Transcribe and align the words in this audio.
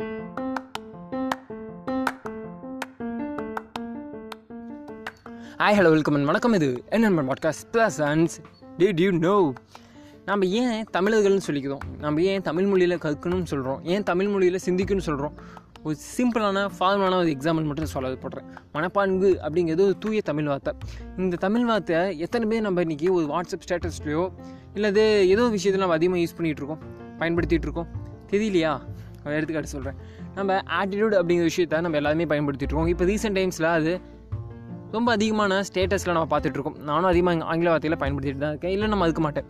Hi 0.00 0.04
hello 5.58 5.90
welcome 5.90 6.14
and 6.14 6.24
வணக்கம். 6.24 6.52
இது 6.52 6.84
என்ன 6.88 7.10
podcast 7.10 7.66
plus 7.72 8.28
did 8.78 9.00
you 9.00 9.10
know 9.10 9.52
நம்ம 10.24 10.44
ஏன் 10.46 10.84
தமிழர்கள்னு 10.92 11.40
சொல்லிக்கிறோம்? 11.46 11.78
நம்ம 11.98 12.22
ஏன் 12.22 12.42
தமிழ் 12.42 12.66
மொழியில் 12.66 12.98
கற்கணும்னு 12.98 13.44
சொல்கிறோம் 13.44 13.84
ஏன் 13.84 14.02
தமிழ் 14.02 14.28
மொழியில் 14.28 14.60
சிந்திக்கணும்னு 14.64 15.06
சொல்கிறோம் 15.08 15.34
ஒரு 15.82 15.96
சிம்பிளான 16.16 16.70
ஃபார்மலான 16.78 17.18
ஒரு 17.18 17.30
எக்ஸாம்பிள் 17.30 17.64
மட்டும் 17.64 17.86
சொல்ல 17.86 18.12
போடுறேன். 18.12 18.44
மனப்பான்கு 18.74 19.36
அப்படிங்கிறது 19.48 19.80
ஒரு 19.80 19.98
தூய 19.98 20.22
தமிழ் 20.22 20.44
வார்த்தை. 20.44 20.74
இந்த 21.16 21.36
தமிழ் 21.36 21.64
வார்த்தை 21.64 22.18
எத்தனை 22.18 22.48
பேர் 22.48 22.60
நம்ம 22.60 22.82
இன்றைக்கி 22.82 23.10
ஒரு 23.10 23.26
வாட்ஸ்அப் 23.26 23.66
ஸ்டேட்டஸ்லையோ 23.68 24.32
இல்லது 24.74 25.28
ஏதோ 25.28 25.48
விஷயத்தில் 25.48 25.86
நம்ம 25.88 25.94
அதிகமாக 25.94 26.22
யூஸ் 26.22 26.40
பண்ணிகிட்டு 26.40 26.62
இருக்கோம்? 26.62 26.78
பயன்படுத்திகிட்டு 27.18 27.66
இருக்கோம்? 27.68 27.86
தெரியலையா? 28.30 28.72
எடுத்துக்காட்டு 29.24 29.68
சொல்கிறேன் 29.68 29.96
நம்ம 30.34 30.60
ஆட்டிடியூட் 30.80 31.16
அப்படிங்கிற 31.18 31.48
விஷயத்த 31.50 31.80
நம்ம 31.80 31.96
எல்லாருமே 31.96 32.24
பயன்படுத்திட்டுருக்கோம் 32.24 32.86
இப்போ 32.86 33.04
ரீசெண்ட் 33.04 33.38
டைம்ஸில் 33.38 33.68
அது 33.70 34.00
ரொம்ப 34.92 35.12
அதிகமான 35.12 35.60
ஸ்டேட்டஸில் 35.60 36.12
நம்ம 36.12 36.28
பார்த்துட்ருக்கோம் 36.30 36.78
நானும் 36.78 37.10
அதிகமாக 37.10 37.44
ஆங்கில 37.44 37.70
வார்த்தையில் 37.70 38.00
பயன்படுத்திட்டு 38.02 38.38
தான் 38.38 38.50
இருக்கேன். 38.50 38.70
இல்லை 38.70 38.88
நம்ம 38.88 39.04
அதுக்கு 39.04 39.20
மாட்டேன். 39.20 39.44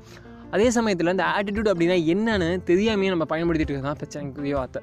அதே 0.51 0.71
சமயத்தில் 0.71 1.07
இந்த 1.07 1.25
ஆட்டிடியூட் 1.37 1.71
அப்படின்னா 1.73 1.97
என்னன்னு 2.15 2.49
தெரியாமையே 2.67 3.09
நம்ம 3.09 3.25
பயன்படுத்திட்டு 3.25 3.73
இருக்கோம். 3.73 3.83
தான் 3.83 4.01
பிரச்சனைக்குரிய 4.01 4.55
வார்த்தை. 4.55 4.83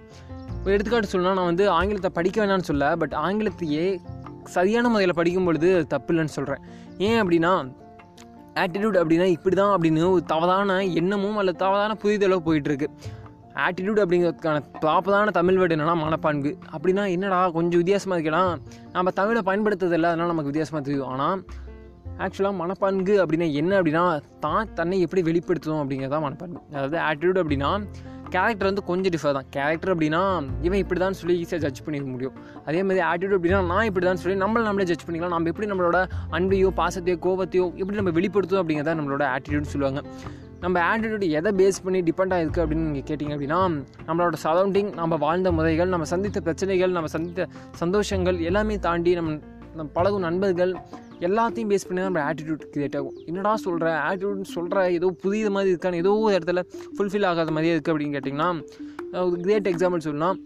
ஒரு 0.63 0.73
எடுத்துக்காட்டு 0.73 1.09
சொல்லணும் 1.11 1.33
நான் 1.33 1.45
வந்து 1.45 1.69
ஆங்கிலத்தை 1.69 2.09
படிக்க 2.09 2.45
வேணாம்னு 2.45 2.59
சொல்ல 2.59 2.95
பட் 2.95 3.13
ஆங்கிலத்தையே 3.13 3.99
சரியான 4.43 4.89
முறையில் 4.89 5.13
படிக்கும் 5.13 5.45
பொழுது 5.45 5.87
தப்பு 5.87 6.13
இல்லைன்னு 6.13 6.35
சொல்கிறேன் 6.37 6.61
ஏன் 6.97 7.19
அப்படின்னா 7.23 7.51
ஆட்டிடியூட் 8.55 8.97
அப்படின்னா 9.01 9.23
இப்படி 9.23 9.55
தான் 9.55 9.81
அப்படின்னு 9.81 10.09
ஒரு 10.09 10.23
தவறான 10.23 10.85
எண்ணமும் 10.85 11.37
அல்லது 11.37 11.57
தவறான 11.57 11.97
புரிதலோ 12.03 12.37
போயிட்டுருக்கு 12.45 12.87
ஆட்டிடியூட் 13.65 14.01
அப்படிங்கிறதுக்கான 14.03 14.61
ப்ராப்பரான 14.83 15.33
தமிழ் 15.39 15.59
வேர்டு 15.59 15.75
என்னன்னா 15.75 15.97
மனப்பான்கு. 16.05 16.51
அப்படின்னா 16.75 17.03
என்னடா 17.17 17.41
கொஞ்சம் 17.57 17.81
வித்தியாசமாக 17.81 18.17
இருக்கலாம் 18.19 18.51
நம்ம 18.95 19.13
தமிழை 19.19 19.43
பயன்படுத்துறதில்ல 19.49 20.11
அதனால் 20.13 20.33
நமக்கு 20.33 20.51
வித்தியாசமாக 20.51 20.83
தெரியும். 20.87 21.11
ஆனால் 21.13 21.39
ஆக்சுவலாக 22.25 22.55
மனப்பான்கு 22.63 23.15
அப்படின்னா 23.21 23.47
என்ன 23.61 23.71
அப்படின்னா 23.79 24.03
தான் 24.47 24.69
தன்னை 24.79 24.97
எப்படி 25.05 25.23
வெளிப்படுத்தணும் 25.29 25.81
அப்படிங்கிறதா 25.83 26.19
மனப்பான்கு. 26.27 26.61
அதாவது 26.75 26.99
ஆட்டிடியூட் 27.07 27.41
அப்படின்னா 27.43 27.71
கேரக்டர் 28.33 28.67
வந்து 28.69 28.83
கொஞ்சம் 28.89 29.13
டிஃபர் 29.15 29.35
தான். 29.37 29.49
கேரக்டர் 29.55 29.91
அப்படின்னா 29.93 30.21
இவன் 30.67 30.79
இப்படி 30.83 30.99
தான் 31.03 31.17
சொல்லி 31.19 31.33
ஈஸியாக 31.41 31.61
ஜட்ஜ் 31.65 31.81
பண்ணிக்க 31.85 32.07
முடியும். 32.13 32.37
அதே 32.67 32.79
மாதிரி 32.87 33.01
ஆட்டிடியூட் 33.09 33.35
அப்படின்னா 33.37 33.59
நான் 33.73 33.87
இப்படி 33.89 34.05
தான் 34.09 34.21
சொல்லி 34.21 34.37
நம்மளை 34.43 34.63
நம்மளே 34.69 34.87
ஜட்ஜ் 34.91 35.05
பண்ணிக்கலாம். 35.07 35.35
நம்ம 35.35 35.51
எப்படி 35.51 35.69
நம்மளோட 35.71 35.99
அன்பையோ 36.37 36.71
பாசத்தையோ 36.79 37.17
கோபத்தையோ 37.27 37.67
எப்படி 37.81 37.99
நம்ம 38.01 38.13
வெளிப்படுத்தும் 38.19 38.61
அப்படிங்கிறத 38.61 38.95
நம்மளோட 39.01 39.25
ஆட்டிடியூட்னு 39.35 39.73
சொல்லுவாங்க. 39.75 40.01
நம்ம 40.65 40.77
ஆட்டிடியூட் 40.89 41.25
எதை 41.31 41.51
பேஸ் 41.57 41.83
பண்ணி 41.83 41.99
டிபெண்ட் 42.01 42.33
ஆகிருக்கு 42.33 42.61
அப்படின்னு 42.63 42.85
நீங்கள் 42.87 43.07
கேட்டிங்க 43.07 43.33
அப்படின்னா 43.35 43.59
நம்மளோட 44.07 44.35
சரௌண்டிங் 44.43 44.91
நம்ம 44.93 45.17
வாழ்ந்த 45.17 45.51
முறைகள் 45.51 45.87
நம்ம 45.87 46.05
சந்தித்த 46.05 46.41
பிரச்சனைகள் 46.41 46.91
நம்ம 46.91 47.07
சந்தித்த 47.07 47.43
சந்தோஷங்கள் 47.79 48.39
எல்லாமே 48.41 48.77
தாண்டி 48.79 49.13
நம்ம 49.15 49.33
நம்ம 49.71 49.89
பழகும் 49.93 50.21
நண்பர்கள் 50.21 50.71
எல்லாத்தையும் 51.19 51.69
பேஸ் 51.71 51.85
பண்ணி 51.87 52.01
தான் 52.01 52.09
நம்ம 52.09 52.23
ஆட்டிடியூட் 52.29 52.63
கிரியேட் 52.71 52.95
ஆகும். 52.95 53.15
என்னடா 53.25 53.55
சொல்கிற 53.63 53.85
ஆட்டிடியூட் 54.07 54.53
சொல்கிற 54.53 54.79
ஏதோ 54.91 55.07
புதிய 55.21 55.49
மாதிரி 55.49 55.71
இருக்கான்னு 55.73 56.01
ஏதோ 56.03 56.11
ஒரு 56.19 56.33
இடத்துல 56.37 56.61
ஃபுல்ஃபில் 56.95 57.27
ஆகாத 57.27 57.51
மாதிரியே 57.51 57.73
இருக்குது 57.75 57.93
அப்படின்னு 57.93 58.15
கேட்டிங்கன்னா 58.17 58.49
ஒரு 59.23 59.37
கிரேட் 59.41 59.69
எக்ஸாம்பிள் 59.71 59.99
சொல்லலாம் 59.99 60.39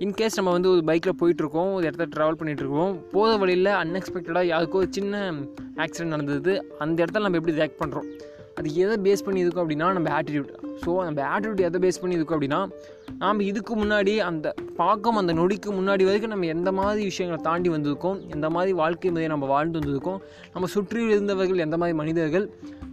இன்கேஸ் 0.00 0.36
நம்ம 0.36 0.52
வந்து 0.52 0.70
ஒரு 0.70 0.82
பைக்கில் 0.86 1.18
போயிட்டுருக்கோம் 1.20 1.72
ஒரு 1.74 1.84
இடத்துல 1.88 2.06
ட்ராவல் 2.14 2.38
பண்ணிகிட்ருக்கோம் 2.38 2.94
போகிற 3.12 3.36
வழியில் 3.36 3.72
அன்எக்ஸ்பெக்டடாக 3.80 4.44
யாருக்கோ 4.48 4.78
ஒரு 4.78 4.90
சின்ன 4.90 5.14
ஆக்சிடென்ட் 5.78 6.10
நடந்தது 6.10 6.54
அந்த 6.78 6.96
இடத்துல 7.04 7.22
நம்ம 7.22 7.36
எப்படி 7.36 7.56
ரியாக்ட் 7.56 7.80
பண்ணுறோம் 7.80 8.08
அது 8.58 8.74
எதை 8.74 8.96
பேஸ் 9.06 9.24
பண்ணி 9.24 9.40
இருக்கும் 9.40 9.62
அப்படின்னா 9.64 9.92
நம்ம 9.92 10.10
ஆட்டிடியூட் 10.18 10.50
ஸோ 10.84 10.90
நம்ம 11.04 11.20
ஆட்டிடியூட் 11.34 11.60
எதை 11.60 11.78
பேஸ் 11.84 12.00
பண்ணி 12.00 12.14
இருக்கும் 12.14 12.36
அப்படின்னா 12.38 12.60
நாம் 13.18 13.40
இதுக்கு 13.40 13.74
முன்னாடி 13.76 14.16
அந்த 14.16 14.54
பார்க்கும் 14.76 15.16
அந்த 15.16 15.32
நொடிக்கு 15.32 15.70
முன்னாடி 15.72 16.04
வரைக்கும் 16.04 16.30
நம்ம 16.30 16.46
எந்த 16.46 16.72
மாதிரி 16.72 17.04
விஷயங்களை 17.04 17.42
தாண்டி 17.42 17.68
வந்திருக்கோம் 17.68 18.18
எந்த 18.30 18.50
மாதிரி 18.50 18.72
வாழ்க்கை 18.72 19.10
முறையை 19.10 19.30
நம்ம 19.30 19.46
வாழ்ந்து 19.46 19.78
வந்திருக்கோம் 19.80 20.20
நம்ம 20.54 20.66
சுற்றி 20.66 21.02
இருந்தவர்கள் 21.04 21.58
எந்த 21.58 21.76
மாதிரி 21.76 21.96
மனிதர்கள் 21.96 22.46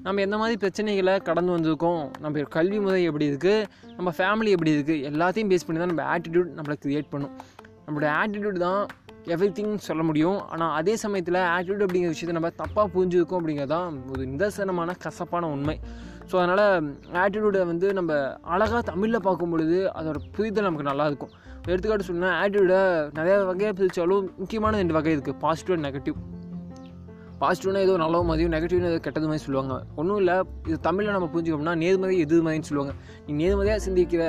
நம்ம 0.03 0.22
எந்த 0.22 0.38
மாதிரி 0.38 0.57
பிரச்சனைகளை 0.57 1.19
கடந்து 1.22 1.51
வந்திருக்கோம் 1.57 2.01
நம்ம 2.19 2.43
கல்வி 2.49 2.79
முறை 2.79 3.03
எப்படி 3.03 3.25
இருக்குது 3.31 3.66
நம்ம 3.97 4.13
ஃபேமிலி 4.17 4.49
எப்படி 4.49 4.72
இருக்குது 4.78 5.03
எல்லாத்தையும் 5.11 5.51
பேஸ் 5.51 5.66
பண்ணி 5.66 5.79
தான் 5.79 5.91
நம்ம 5.95 6.17
ஆட்டிடியூட் 6.17 6.51
நம்மளை 6.57 6.78
க்ரியேட் 6.85 7.09
பண்ணும். 7.09 7.33
நம்மளோட 7.85 8.09
ஆட்டிடியூட் 8.22 8.57
தான் 8.57 8.81
எவ்ரி 9.33 9.49
திங் 9.57 9.73
சொல்ல 9.87 10.03
முடியும். 10.09 10.39
ஆனால் 10.53 10.71
அதே 10.79 10.93
சமயத்தில் 11.03 11.39
ஆட்டிடியூட் 11.55 11.83
அப்படிங்கிற 11.85 12.13
விஷயத்தை 12.13 12.35
நம்ம 12.37 12.51
தப்பாக 12.61 12.87
புரிஞ்சுருக்கோம் 12.95 13.39
அப்படிங்கிறது 13.41 13.73
தான் 13.75 13.99
ஒரு 14.11 14.23
நிதர்சனமான 14.31 14.95
கசப்பான 15.05 15.49
உண்மை. 15.55 15.75
ஸோ 16.31 16.35
அதனால் 16.41 16.65
ஆட்டிடியூடை 17.23 17.61
வந்து 17.71 17.87
நம்ம 17.99 18.11
அழகாக 18.55 18.81
தமிழில் 18.91 19.25
பார்க்கும் 19.27 19.53
பொழுது 19.53 19.79
அதோட 19.99 20.19
புரிதல் 20.35 20.67
நமக்கு 20.67 20.89
நல்லாயிருக்கும் 20.91 21.33
எடுத்துக்காட்டு 21.69 22.09
சொன்னால் 22.09 22.37
ஆட்டிடியூடை 22.41 22.81
நிறையா 23.17 23.37
வகையாக 23.49 23.73
பிரித்தாலும் 23.79 24.29
முக்கியமான 24.37 24.77
ரெண்டு 24.77 24.97
வகை 24.97 25.13
இருக்குது 25.15 25.41
பாசிட்டிவ் 25.45 25.75
அண்ட் 25.77 25.87
நெகட்டிவ் 25.87 26.17
பாசிட்டிவ்னா 27.41 27.81
ஏதோ 27.88 27.97
நல்ல 28.03 28.22
மதியம் 28.31 28.53
நெகட்டிவ்னு 28.56 28.90
ஏதோ 28.91 29.00
கெட்டது 29.07 29.28
மாதிரி 29.29 29.44
சொல்லுவாங்க. 29.46 29.75
ஒன்றும் 30.00 30.19
இல்லை 30.22 30.35
இது 30.69 30.78
தமிழில் 30.88 31.16
நம்ம 31.18 31.29
புரிஞ்சுக்கோம்னா 31.34 31.75
நேர்மதி 31.84 32.18
எது 32.25 32.41
மாதிரின்னு 32.46 32.69
சொல்லுவாங்க. 32.69 32.96
நீ 33.25 33.34
நேர்மதியாக 33.44 33.81
சிந்திக்கிற 33.88 34.24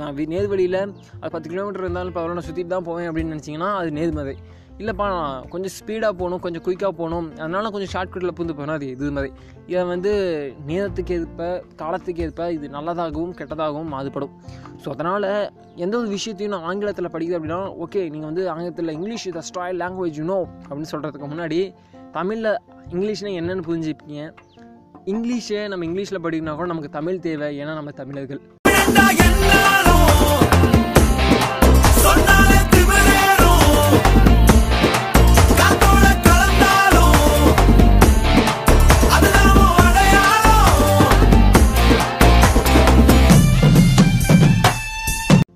நான் 0.00 0.20
நேர்வழியில் 0.34 0.80
அது 1.20 1.32
பத்து 1.36 1.48
கிலோமீட்டர் 1.54 1.86
இருந்தாலும் 1.86 2.16
பரவாயில்ல 2.18 2.40
நான் 2.40 2.48
சுற்றிட்டு 2.50 2.74
தான் 2.76 2.88
போவேன் 2.90 3.08
அப்படின்னு 3.10 3.34
நினச்சிங்கன்னா 3.34 3.70
அது 3.80 3.90
நேர்மதி 4.00 4.36
இல்லைப்பா 4.80 5.06
நான் 5.14 5.44
கொஞ்சம் 5.50 5.72
ஸ்பீடாக 5.76 6.12
போகணும் 6.20 6.40
கொஞ்சம் 6.44 6.62
குயிக்காக 6.66 6.92
போகணும். 7.00 7.26
அதனால 7.42 7.70
கொஞ்சம் 7.74 7.90
ஷார்ட்கட்டில் 7.92 8.34
புந்து 8.38 8.54
போனால் 8.58 8.76
அது 8.78 8.86
இது 8.94 9.10
மாதிரி? 9.16 9.30
இதை 9.70 9.82
வந்து 9.92 10.12
நேரத்துக்கு 10.70 11.14
ஏற்ப 11.18 11.48
காலத்துக்கு 11.82 12.24
ஏற்ப 12.26 12.48
இது 12.56 12.68
நல்லதாகவும் 12.76 13.34
கெட்டதாகவும் 13.40 13.92
மாறுபடும். 13.94 14.32
ஸோ 14.82 14.88
அதனால் 14.94 15.28
எந்த 15.84 15.94
ஒரு 16.00 16.08
விஷயத்தையும் 16.16 16.54
நான் 16.54 16.66
ஆங்கிலத்தில் 16.70 17.12
படிக்குது 17.14 17.36
அப்படின்னா 17.38 17.60
ஓகே 17.84 18.02
நீங்கள் 18.14 18.30
வந்து 18.30 18.44
ஆங்கிலத்தில் 18.54 18.94
English 18.98 19.28
the 19.38 19.44
style 19.50 19.80
language 19.84 20.18
you know 20.22 20.38
அப்படின்னு 20.68 20.92
சொல்கிறதுக்கு 20.94 21.30
முன்னாடி 21.34 21.60
தமிழில் 22.14 22.58
இங்கிலீஷ்னால் 22.90 23.36
என்னென்னு 23.40 23.62
புரிஞ்சுப்பீங்க 23.68 24.32
இங்கிலீஷே 25.06 25.68
நம்ம 25.68 25.84
இங்கிலீஷில் 25.84 26.22
படிக்கணும்னா 26.22 26.54
கூட 26.54 26.66
நமக்கு 26.66 26.88
தமிழ் 26.88 27.18
தேவை 27.18 27.58
ஏன்னா 27.58 27.74
நம்ம 27.74 27.90
தமிழர்கள். 27.90 28.40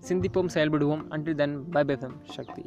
சிந்திப்போம் 0.08 0.52
செயல்படுவோம். 0.54 1.02
Until 1.10 1.34
then 1.34 1.68
bye 1.70 1.84
bye 1.84 1.96
Shakti 2.24 2.62